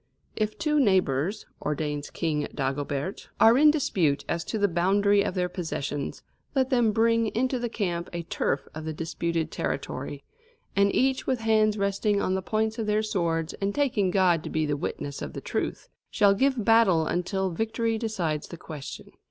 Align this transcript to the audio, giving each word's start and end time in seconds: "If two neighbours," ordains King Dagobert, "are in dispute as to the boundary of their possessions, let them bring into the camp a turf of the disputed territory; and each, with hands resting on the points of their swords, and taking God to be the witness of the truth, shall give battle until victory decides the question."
"If 0.35 0.57
two 0.57 0.79
neighbours," 0.79 1.45
ordains 1.61 2.09
King 2.09 2.47
Dagobert, 2.55 3.29
"are 3.39 3.55
in 3.55 3.69
dispute 3.69 4.25
as 4.27 4.43
to 4.45 4.57
the 4.57 4.67
boundary 4.67 5.21
of 5.21 5.35
their 5.35 5.47
possessions, 5.47 6.23
let 6.55 6.71
them 6.71 6.91
bring 6.91 7.27
into 7.35 7.59
the 7.59 7.69
camp 7.69 8.09
a 8.11 8.23
turf 8.23 8.67
of 8.73 8.85
the 8.85 8.93
disputed 8.93 9.51
territory; 9.51 10.23
and 10.75 10.91
each, 10.95 11.27
with 11.27 11.41
hands 11.41 11.77
resting 11.77 12.19
on 12.19 12.33
the 12.33 12.41
points 12.41 12.79
of 12.79 12.87
their 12.87 13.03
swords, 13.03 13.53
and 13.61 13.75
taking 13.75 14.09
God 14.09 14.43
to 14.43 14.49
be 14.49 14.65
the 14.65 14.75
witness 14.75 15.21
of 15.21 15.33
the 15.33 15.39
truth, 15.41 15.87
shall 16.09 16.33
give 16.33 16.65
battle 16.65 17.05
until 17.05 17.51
victory 17.51 17.99
decides 17.99 18.47
the 18.47 18.57
question." 18.57 19.11